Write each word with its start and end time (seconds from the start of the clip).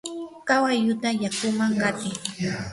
kawalluta 0.47 1.09
yakuman 1.23 1.71
qatiy. 1.81 2.15